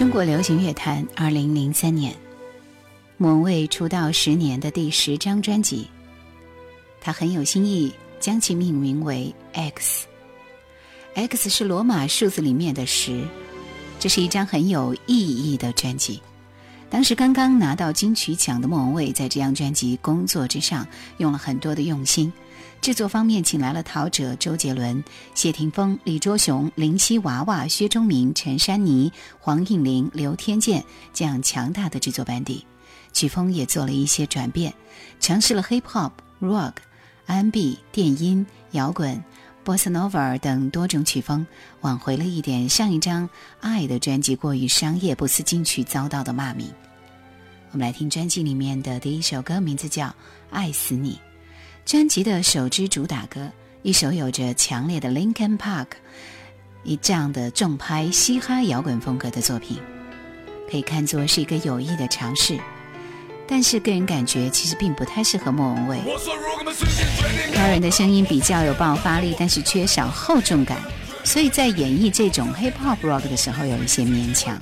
[0.00, 2.10] 中国流行乐坛，二零零三年，
[3.18, 5.86] 莫文蔚出道十年的第十张专辑，
[7.02, 10.06] 他很有新意，将其命名为 X。
[11.12, 13.22] X 是罗马数字里面的十，
[13.98, 16.22] 这是一张很有意义的专辑。
[16.88, 20.86] 当时刚刚拿到金曲奖的莫文蔚，在这张专辑工作之上
[21.18, 22.32] 用了很多的用心。
[22.80, 25.02] 制作方面请来了陶喆、周杰伦、
[25.34, 32.66] 谢霆锋、李卓雄、林夕、娃娃、薛忠明、陈珊妮、黄韵玲、刘天健这样强大的制作班底，
[33.12, 34.72] 曲风也做了一些转变，
[35.20, 36.72] 尝试了 hip hop、rock、
[37.26, 39.22] R&B、电音、摇滚、
[39.64, 41.46] bossanova 等多种曲风，
[41.82, 43.26] 挽回了一点上一张
[43.60, 46.66] 《爱》的专辑过于商业、不思进取遭到的骂名。
[47.72, 50.06] 我们来听专辑里面的第一首歌，名字叫
[50.50, 51.12] 《爱死你》。
[51.90, 53.50] 专辑的首支主打歌，
[53.82, 55.86] 一首有着强烈的 Linkin Park
[56.84, 59.76] 以这样的重拍嘻哈摇滚风格的作品，
[60.70, 62.56] 可以看作是一个有意的尝试。
[63.44, 65.98] 但是个人感觉其实并不太适合莫文蔚。
[67.56, 70.78] 高人的声音比较有爆发力，但是缺少厚重感，
[71.24, 74.56] 所以在演绎这种 Hip Hop Rock 的时候有一些勉强。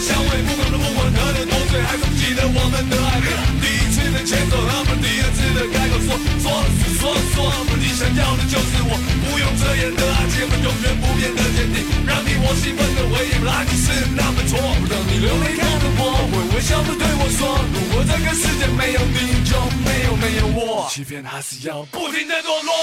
[0.02, 3.22] 香味不管的目光，喝得多醉还是记得我们的爱。
[3.62, 6.10] 第一次的牵手和么第二次的开口说
[6.42, 6.46] 说
[6.82, 14.58] 是说说，你想要的就是我，不用遮掩的爱情永远不变的坚定，让你我兴奋的回忆，拉来是那么错。
[14.90, 16.02] 让你流泪看着我，
[16.34, 19.54] 会微笑着对我说，如果这个世界没有你，就
[19.86, 20.88] 没有没有我。
[20.90, 22.74] 欺骗还是要不停的堕落。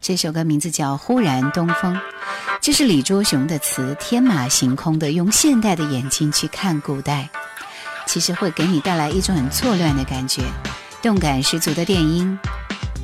[0.00, 1.94] 这首歌名字叫《忽然东风》，
[2.60, 7.28] 这是李卓雄的词，天马行空的用现代的眼睛去看古代。
[8.06, 10.42] 其实会给你带来一种很错乱的感觉，
[11.02, 12.38] 动感十足的电音，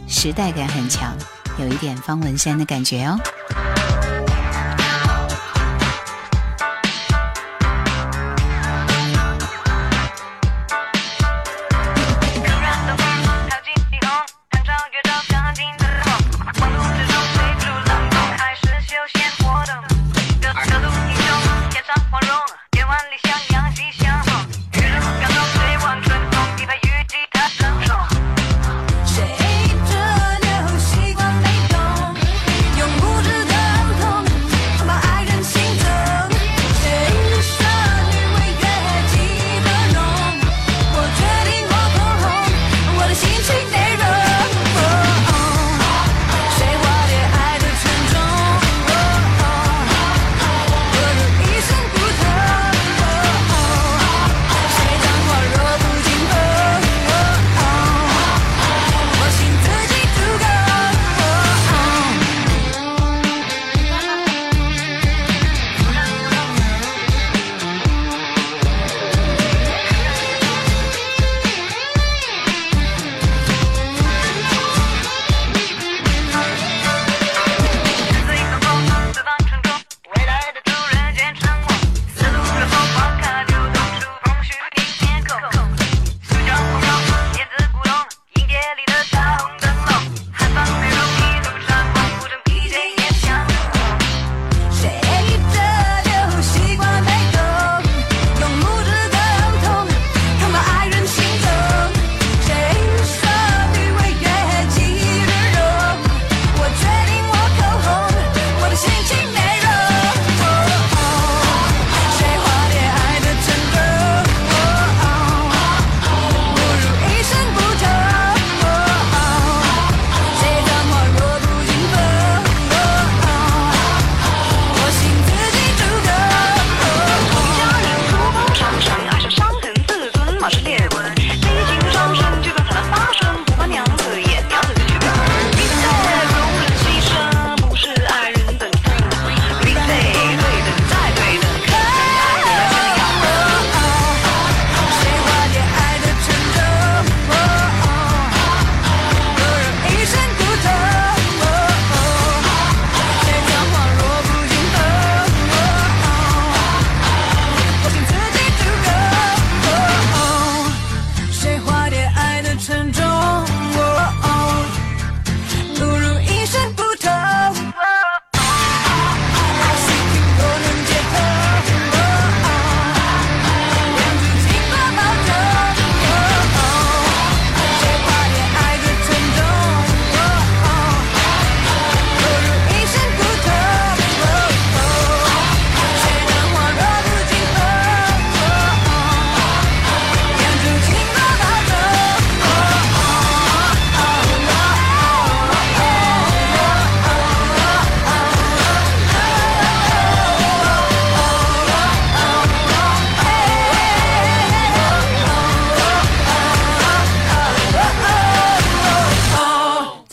[0.08, 1.14] 时代感很强，
[1.58, 3.18] 有一点方文山的感觉哦。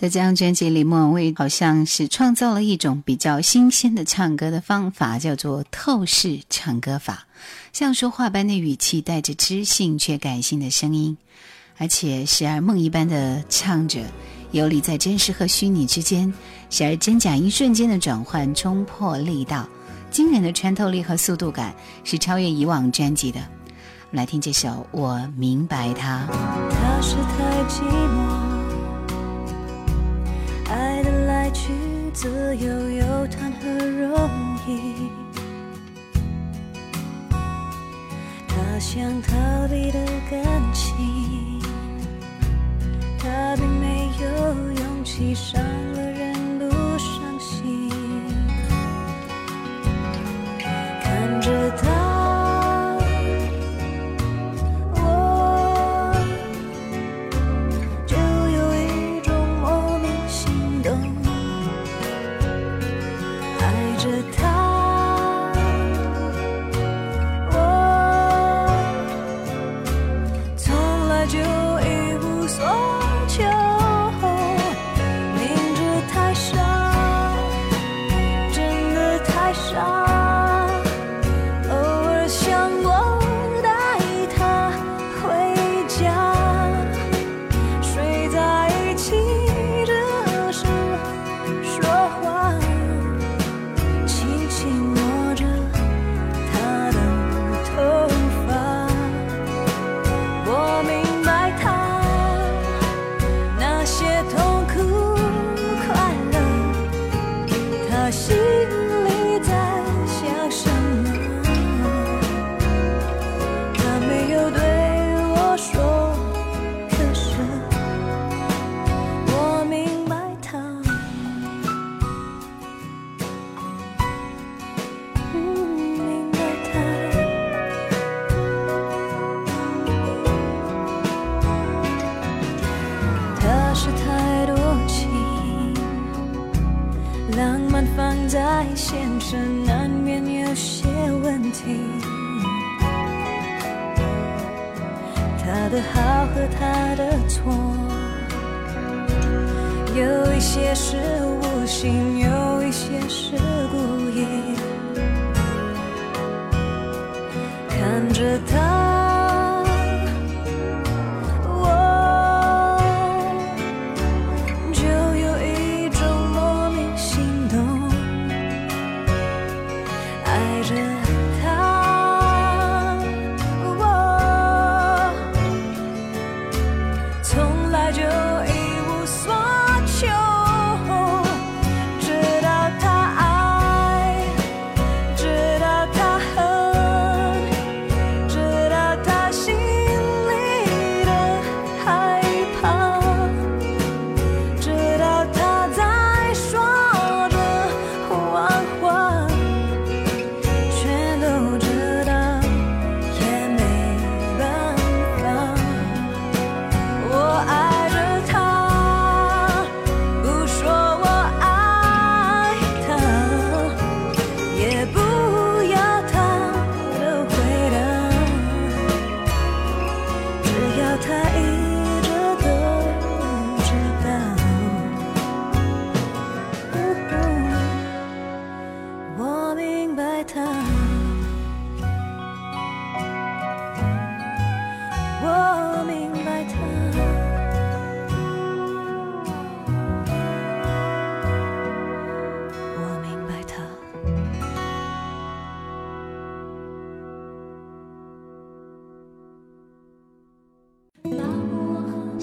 [0.10, 7.26] 这张专辑里，莫文蔚好像是创造了一种比较新鲜的唱歌的方法，叫做透视唱歌法，
[7.74, 11.18] 像说话般的语气，带着知性却感性的声音，
[11.78, 14.00] 而且时而梦一般的唱着，
[14.52, 16.34] 游离在真实和虚拟之间，
[16.70, 19.68] 时而真假一瞬间的转换，冲破力道，
[20.10, 23.42] 惊人的穿透力和速度感是超越以往专辑的。
[24.12, 26.26] 来听这首《我明白他》，
[26.70, 28.57] 他是太寂寞。
[32.20, 34.10] 自由又谈何容
[34.68, 35.08] 易？
[38.10, 40.00] 他想逃避的
[40.32, 40.96] 感情，
[43.20, 45.62] 他并没有勇气伤
[45.94, 46.17] 了。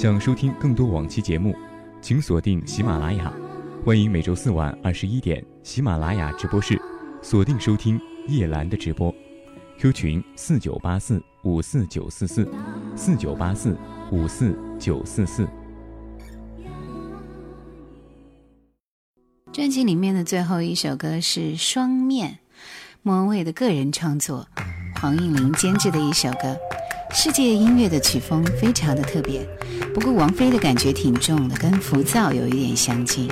[0.06, 1.56] 想收听更多往期节目，
[2.02, 3.32] 请锁定喜马拉雅。
[3.86, 6.78] 欢迎每周四晚二十一点喜马拉雅直播室，
[7.22, 9.10] 锁定收听叶兰的直播。
[9.78, 12.46] Q 群四九八四五四九四四
[12.94, 13.74] 四九八四
[14.12, 15.48] 五四九四四。
[19.52, 22.30] 专辑里面的最后一首歌是《双面》，
[23.02, 24.46] 莫文蔚的个人创作，
[25.00, 26.54] 黄韵玲监制的一首歌。
[27.16, 29.40] 世界音乐的曲风非常的特别，
[29.94, 33.30] 不过王菲的感觉挺重的，跟浮躁有一点相近。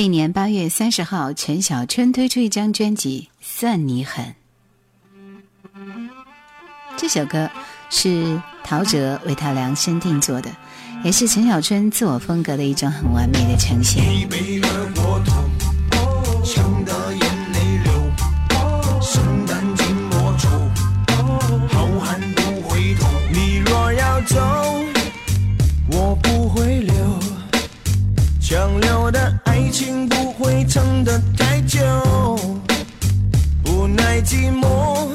[0.00, 4.32] 这一年八月三十号，陈小春推出一张专辑《算你狠》。
[6.96, 7.50] 这首歌
[7.90, 10.48] 是陶喆为他量身定做的，
[11.02, 13.98] 也是陈小春自我风格的一种很完美的呈现。
[31.08, 31.80] 的太久，
[33.66, 35.08] 无奈寂寞，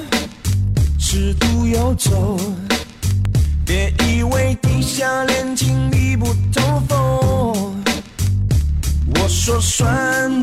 [0.97, 2.10] 尺度游走。
[3.63, 7.84] 别以为地下恋情密不透风。
[9.19, 9.88] 我说算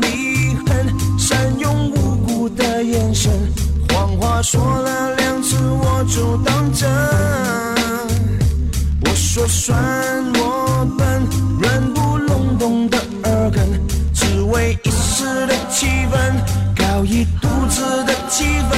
[0.01, 0.87] 你狠，
[1.19, 3.29] 善用无辜的眼神，
[3.89, 6.89] 谎话说了两次我就当真。
[9.03, 9.77] 我说算
[10.35, 11.27] 我笨，
[11.59, 13.00] 软不隆咚的。
[15.81, 16.15] 气氛，
[16.77, 18.77] 搞一肚子的气氛。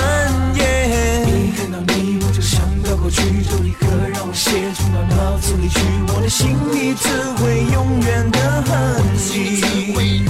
[0.56, 5.80] 一看到你我就想到过去，这一刻让我写出了脑子里去，
[6.16, 7.10] 我的心里只
[7.44, 9.04] 会永远的恨
[9.36, 10.24] 你。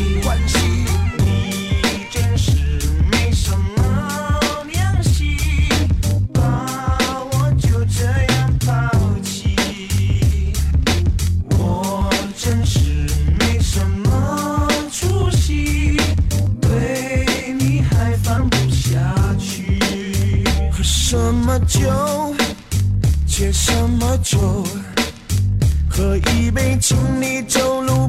[0.09, 0.14] 系。
[24.25, 24.39] 酒，
[25.87, 28.04] 喝一杯，请你走路。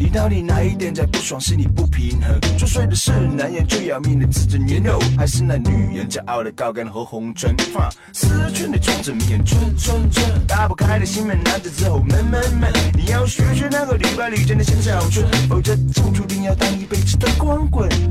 [0.00, 1.38] 你到底哪一点在不爽？
[1.38, 4.66] 心里不平衡，作祟的是男人最要命的自尊。
[4.66, 7.54] You know，还是那女人骄傲的高跟和红唇。
[7.58, 7.82] f
[8.14, 12.72] 思春的装着迷恋，春春，转，打不开的心门，子走走，闷闷闷。
[12.94, 14.64] 你要学学那个女扮女真的
[14.98, 17.90] 好春，哦，这就注定要当一辈子的光棍。
[17.92, 18.02] 一想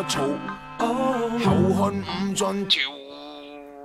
[0.08, 0.28] 陈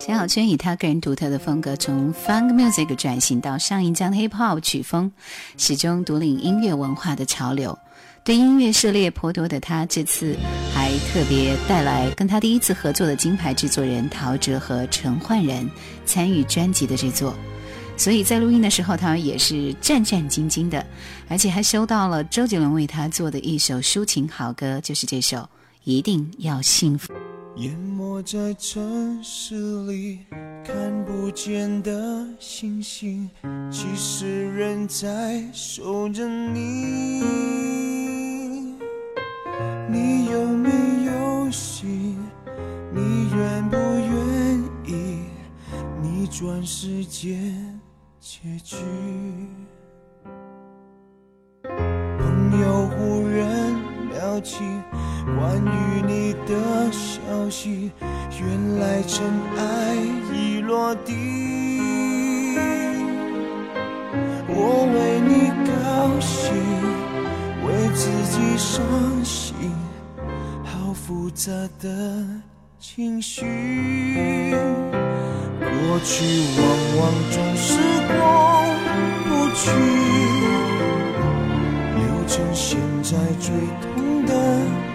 [0.07, 5.11] 小春以他个人独特的风格，从 Funk Music 转型到上一张 Hip Hop 曲风，
[5.57, 7.77] 始终独领音乐文化的潮流。
[8.23, 10.35] 对音乐涉猎颇多的他，这次
[10.73, 15.69] 还特别带来跟他第一次合作的金牌制作人陶喆和陈奂仁
[16.05, 17.35] 参与专辑的制作，
[17.95, 20.83] 所以在录音的时候，他也是战战兢兢的，
[21.29, 25.47] 而且还收到了周杰伦为他做的一首抒情好歌，就是这首。
[25.89, 27.13] 一定要幸福。
[27.55, 30.19] 淹没在城市里，
[30.61, 33.29] 看不见的星星，
[33.71, 37.23] 其实仍在守着你。
[39.89, 40.69] 你有没
[41.05, 42.17] 有心？
[42.93, 45.21] 你愿不愿意
[46.01, 47.39] 逆转世界
[48.19, 48.75] 结局？
[51.63, 54.57] 朋友忽然聊起。
[55.35, 56.57] 关于你的
[56.91, 57.91] 消息，
[58.39, 59.25] 原来尘
[59.57, 59.95] 埃
[60.33, 61.11] 已落地。
[64.49, 66.55] 我为你高兴，
[67.65, 69.69] 为自己伤心，
[70.63, 72.23] 好复杂的
[72.79, 73.43] 情绪。
[75.59, 76.23] 过去
[76.57, 78.63] 往往总是过
[79.25, 79.69] 不去，
[81.95, 84.86] 留成现在最痛的。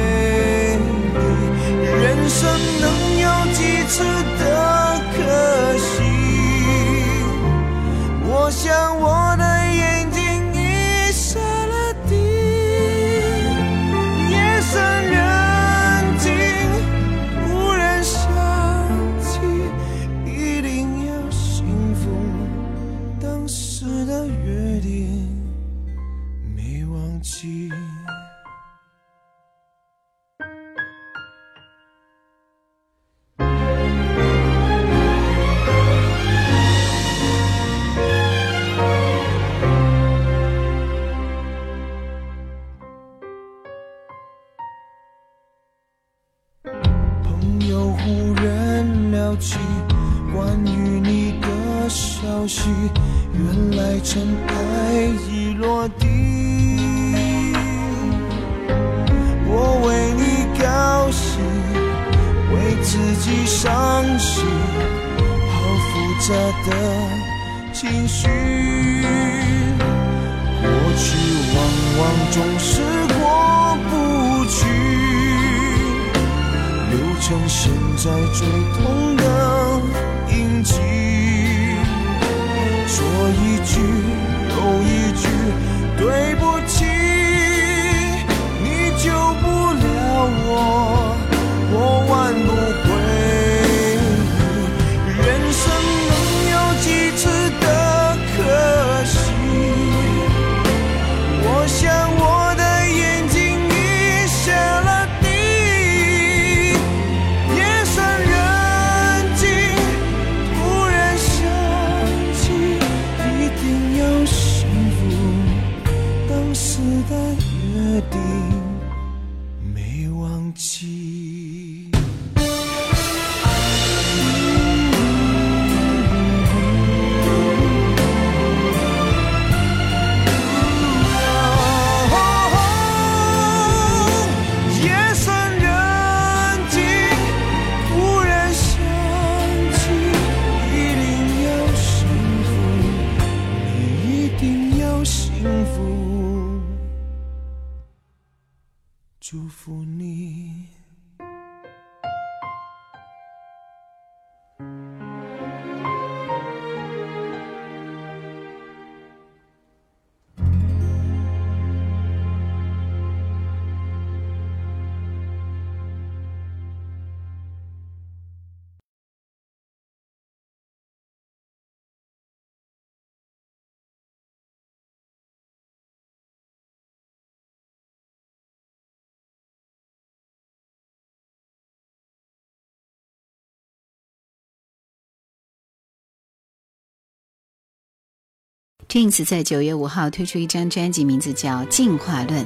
[188.94, 192.44] Jenns 在九月五号推出一张专辑，名字叫《进化论》。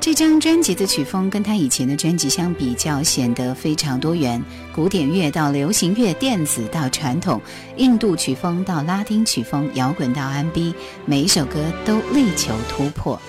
[0.00, 4.42] 这张专辑的曲风跟他以前的专辑相比较，显得非常多元，
[4.74, 7.38] 古典乐到流行乐，电子到传统
[7.76, 10.74] 印度曲风到拉丁曲风，摇滚到 R&B，
[11.04, 13.20] 每一首歌都力求突破。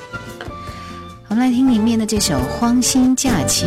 [1.28, 3.65] 我们来听里面的这首《荒心假期》。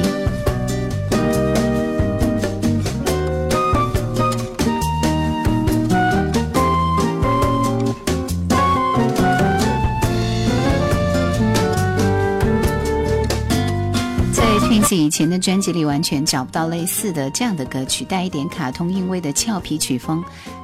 [14.89, 20.23] 在以前的专辑里完全找不到类似的这样的歌曲，带一点卡通韵味的俏皮曲风，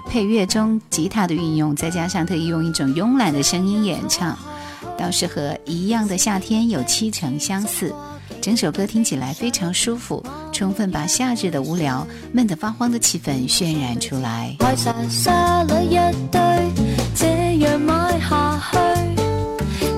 [0.08, 4.38] 配乐中吉他的运用，再加上特意用一种慵懒的声音演唱，
[4.96, 7.92] 倒是和《一样的夏天》有七成相似。
[8.40, 14.54] 整首歌听起来非常舒服，充分把夏日的无聊、闷得发慌的气氛渲染出来。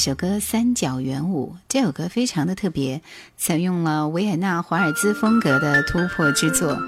[0.06, 3.02] 首歌《三角圆舞》这首歌非常的特别，
[3.36, 6.78] 采用了维也纳华尔兹风格的突破之作。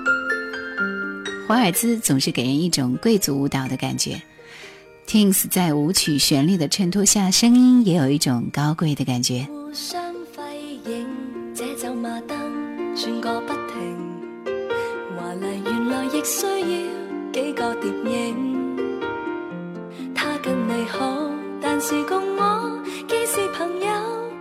[1.48, 4.22] 华尔兹总是给人一种贵族舞蹈的感觉
[5.08, 9.44] t i n r s 在舞曲旋律的衬托下，声音也有一种高贵的感觉。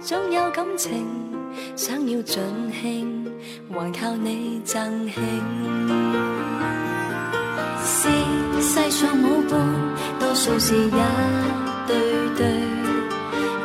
[0.07, 1.05] 总有感情，
[1.75, 2.41] 想要尽
[2.81, 3.29] 兴，
[3.69, 5.85] 还靠你赠兴。
[7.83, 9.59] 是世上舞伴，
[10.17, 10.89] 多数是一
[11.87, 11.97] 对
[12.37, 12.53] 对。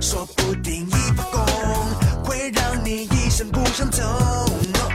[0.00, 1.46] 说不定一发功，
[2.22, 4.02] 会让你一生不想走。
[4.74, 4.90] No,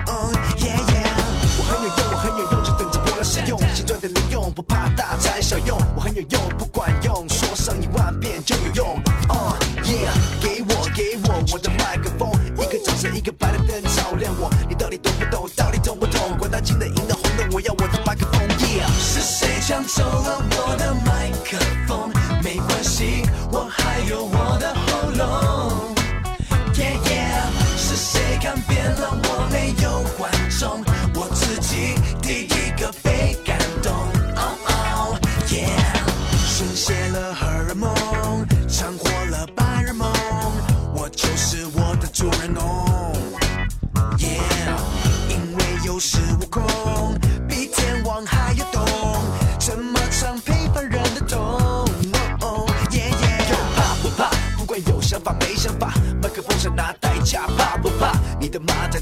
[0.57, 1.09] yeah, yeah
[1.57, 3.57] 我很有用，我很有用，就等着我来使用。
[3.73, 5.75] 心赚的零用，不怕大，材小用。
[5.95, 9.01] 我很有用，不管用，说上一万遍就有用。
[9.27, 9.55] Uh,
[9.87, 14.51] yeah，给我，给我我的麦克风，一个掌声，一个白的灯照亮我。
[14.69, 15.49] 你到底懂不懂？
[15.55, 16.19] 到底懂不懂？
[16.37, 18.39] 管他金的、银的、红的，我要我的麦克风。
[18.59, 21.10] Yeah，是谁抢走了我的？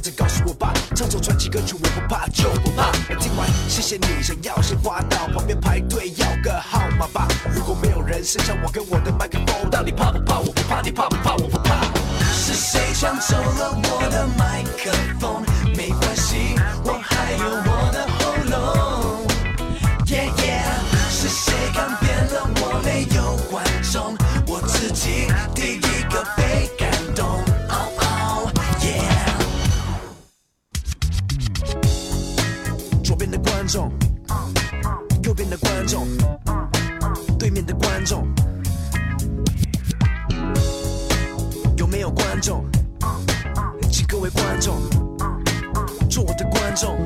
[0.01, 2.89] 再告诉我吧，唱首传奇歌曲，我不怕，就不怕。
[3.15, 7.27] 听完，谢谢你，想要先花到旁边排队要个号码吧。
[7.53, 10.39] 如果没有人剩下我跟我的麦克风，到底怕不怕？
[10.39, 11.33] 我不怕，你怕不怕？
[11.33, 11.81] 我不怕。
[12.33, 14.89] 是谁抢走了我的麦克
[15.19, 15.43] 风？
[15.75, 17.68] 没关系，我还有。
[42.39, 42.65] 观众，
[43.91, 44.79] 请各位观众，
[46.09, 46.97] 做我的观众。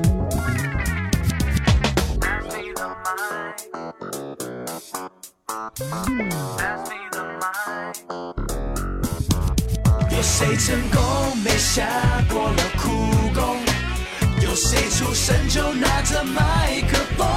[10.12, 11.82] 有谁成功没下
[12.30, 12.90] 过了苦
[13.34, 13.58] 功？
[14.40, 17.28] 有谁出生就拿着麦克风？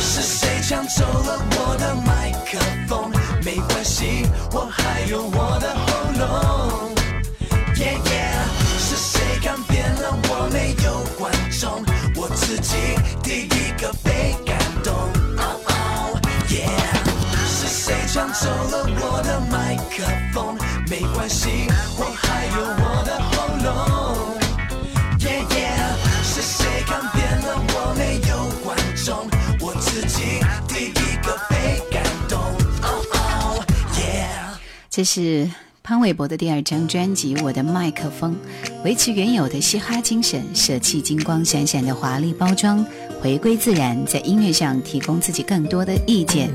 [0.00, 2.58] 是谁抢走了我的麦克
[2.88, 3.15] 风？
[3.46, 6.90] 没关系，我还有我的喉咙。
[7.76, 8.30] 耶耶，
[8.80, 11.84] 是谁改变了我没有观众？
[12.20, 12.76] 我自己
[13.22, 14.92] 第一个被感动。
[15.38, 16.66] 哦哦耶，
[17.46, 20.02] 是谁抢走了我的麦克
[20.34, 20.58] 风？
[20.90, 23.95] 没关系，我还有我的喉咙。
[34.96, 35.46] 这是
[35.82, 38.34] 潘玮柏的第二张专辑《我的麦克风》，
[38.82, 42.82] 维持原有的嘻哈精神，舍弃金光闪闪的华丽包装，
[43.20, 46.50] 回归自然，在音乐上提供自己更多的意见。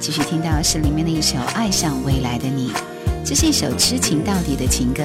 [0.00, 2.68] 继续听到是里面的一首《爱上未来的你》，
[3.26, 5.02] 这是一首痴情到底的情歌。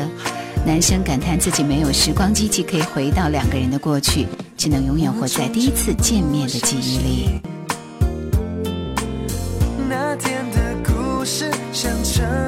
[0.66, 4.26] 男生感叹自己没有时光机器可以回到两个人的过去，
[4.56, 7.65] 只能永远活在第一次见面的记忆里。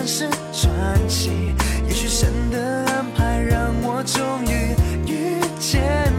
[0.07, 0.73] 是传
[1.09, 1.53] 奇，
[1.85, 4.71] 也许神的安排让我终于
[5.11, 6.16] 遇见。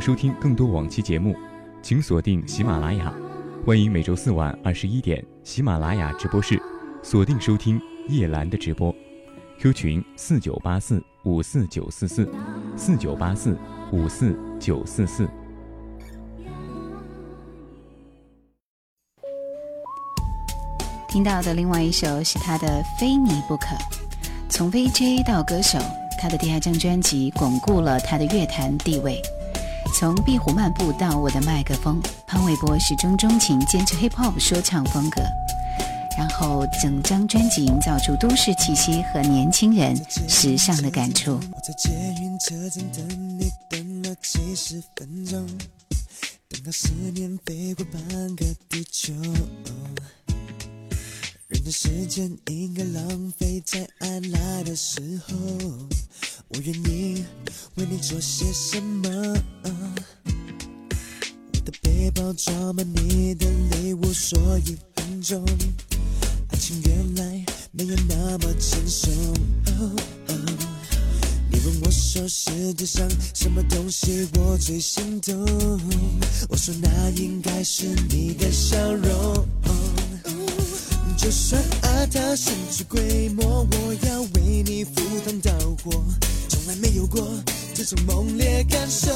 [0.00, 1.36] 收听更多往期节目，
[1.82, 3.12] 请锁定喜马拉雅。
[3.66, 6.60] 欢迎每周四晚二十一点喜马拉雅直播室，
[7.02, 7.78] 锁定收听
[8.08, 8.94] 叶兰的直播。
[9.58, 12.26] Q 群四九八四五四九四四
[12.78, 13.58] 四九八四
[13.92, 15.28] 五四九四四。
[21.10, 22.66] 听到的另外一首是他的
[22.98, 23.66] 《非你不可》，
[24.48, 25.78] 从 VJ 到歌手，
[26.18, 29.20] 他的第二张专辑巩固了他的乐坛地位。
[29.92, 35.20] 从《壁虎漫步》到《我的麦克风》，潘玮柏始终钟情坚持 Hip Hop 说唱风格，
[36.16, 39.94] 然后整张专辑营造出都市气息和年轻人
[40.28, 41.40] 时尚的感触。
[51.50, 55.34] 人的时间应该浪费在爱来的时候，
[56.46, 57.24] 我愿意
[57.74, 59.10] 为你做些什么。
[60.22, 65.44] 我的背包装满你的泪，物，说一分钟。
[66.52, 69.10] 爱情原来没有那么轻松。
[71.50, 75.36] 你问我说世界上什么东西我最心动，
[76.48, 79.48] 我说那应该是你的笑容。
[81.20, 85.50] 就算爱到神出鬼没，我要为你赴汤蹈
[85.84, 85.92] 火，
[86.48, 87.20] 从来没有过
[87.74, 89.10] 这种猛烈感受。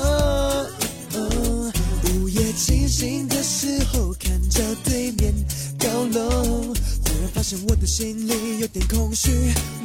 [1.16, 5.32] 午夜清醒的时候，看着对面
[5.78, 9.30] 高楼，忽然发现我的心里有点空虚，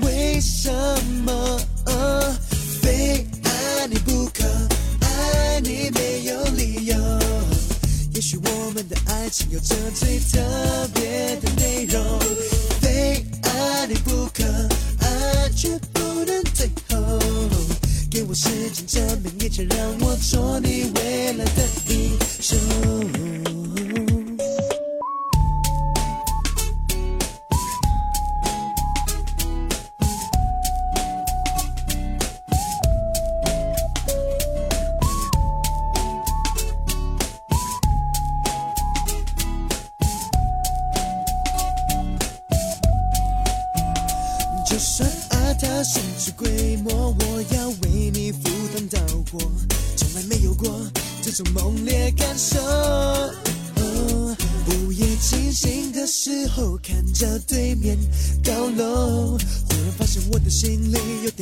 [0.01, 0.69] 为什
[1.23, 1.57] 么
[2.81, 3.95] 非爱你？
[3.99, 4.18] 不。
[8.31, 10.37] 也许我们的爱情有着最特
[10.93, 12.19] 别的内容，
[12.79, 14.43] 非爱你不可，
[15.03, 17.17] 爱却不能最后。
[18.11, 23.48] 给我时间证明一切，让我做你未来的英雄。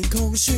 [0.01, 0.53] 点空虚。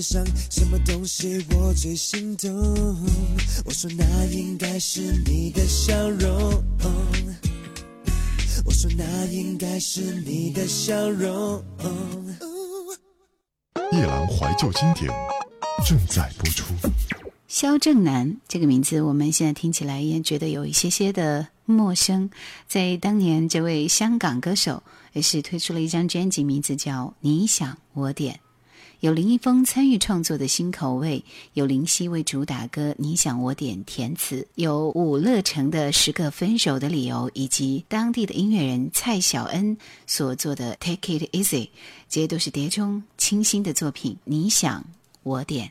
[0.00, 2.54] 世上什么东西我最心动，
[3.64, 6.40] 我说那应该是你的笑容。
[8.64, 11.60] 我说那应该是你的笑容。
[13.90, 15.10] 夜郎怀旧经典
[15.84, 16.66] 正在播出。
[17.48, 22.30] 肖正南这个名字我们现在听起来也觉得有一些些的陌生，
[22.68, 24.84] 在当年这位香港歌手
[25.14, 28.38] 也是推出了一张专辑，名字叫你想我点。
[29.00, 39.78] 有林一峰参与创作的新口味，有林夕为主打歌《你想我点》填词，有伍乐成的《十个分手的理由》，以及当地的音乐人蔡晓恩
[40.08, 41.66] 所做的《Take It Easy》，
[42.08, 44.16] 这些都是碟中清新的作品。
[44.24, 44.84] 你想
[45.22, 45.70] 我点？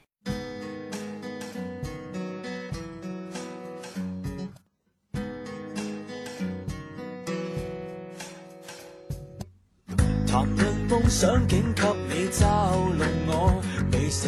[10.27, 11.76] 谈论梦想，竟。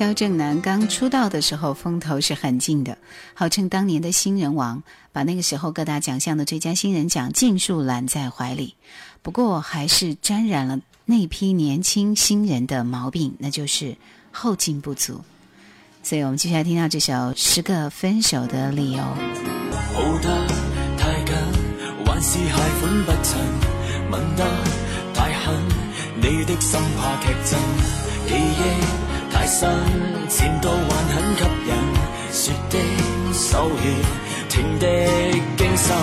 [0.04, 2.98] 萧正楠刚出道的时候风头是很劲的，
[3.36, 4.82] 号称当年的新人王，
[5.12, 8.74] 把那个时候各大奖项的最佳新人奖尽数揽在怀里。
[9.22, 13.96] 不过还是沾染了那批年轻新人的毛病，那就是
[14.32, 15.22] 后劲不足。
[16.02, 19.04] 所以，我们接下来听到这首《十个分手的理由》。
[29.48, 29.68] 身
[30.30, 31.84] 前度还很吸引，
[32.32, 32.80] 说的
[33.34, 33.96] 手软，
[34.50, 34.88] 听的
[35.58, 35.96] 惊心，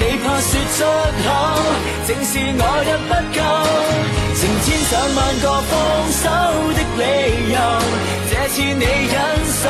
[0.00, 0.82] 你怕說出
[1.22, 1.30] 口，
[2.08, 2.52] 正是我
[2.86, 3.46] 也不夠。
[4.34, 5.70] 成千上萬個放
[6.24, 6.26] 手
[6.74, 7.58] 的理由，
[8.32, 9.60] 這次你忍受，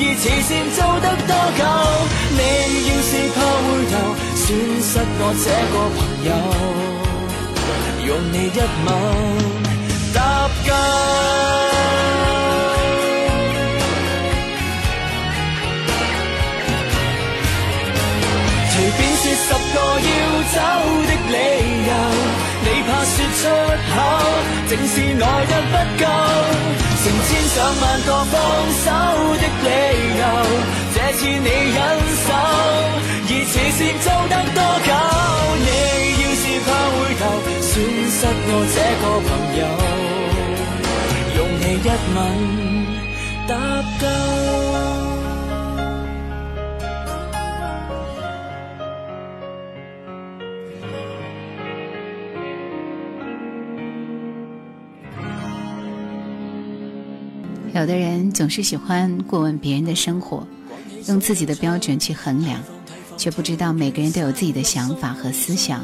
[0.00, 1.62] 而慈善做得多久？
[2.34, 2.42] 你
[2.88, 3.38] 要是怕
[3.68, 3.94] 回頭，
[4.34, 4.42] 損
[4.82, 4.90] 失
[5.20, 5.98] 我這個朋
[8.02, 8.50] 友，用你一
[10.02, 10.18] 吻搭
[11.62, 11.67] 救。
[19.38, 20.10] 十个要
[20.54, 20.58] 走
[21.06, 21.38] 的理
[21.86, 21.92] 由，
[22.64, 23.46] 你怕说出
[23.88, 23.90] 口，
[24.68, 26.04] 正是来得不够。
[26.98, 28.34] 成千上万个放
[28.74, 28.86] 手
[29.36, 29.70] 的理
[30.18, 30.22] 由，
[30.92, 31.46] 这次你忍
[32.26, 32.28] 受，
[33.28, 34.84] 而慈善做得多久？
[35.62, 35.66] 你
[36.20, 37.22] 要是怕回头，
[37.62, 37.70] 损
[38.10, 38.36] 失我
[38.74, 39.02] 这个
[41.56, 41.78] 朋友，用你
[42.80, 42.82] 一
[43.46, 43.54] 吻搭
[44.00, 44.08] 救。
[57.80, 60.44] 有的人总是喜欢过问别人的生活，
[61.06, 62.60] 用自己的标准去衡量，
[63.16, 65.80] 却不知道每个人都有自己的想法和思想。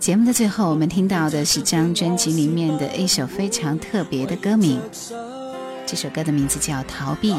[0.00, 4.80] 节目的最后，我们听到的是张专辑里面的一首非常特别的歌名。
[5.86, 7.32] 这首歌的名字叫《逃避》，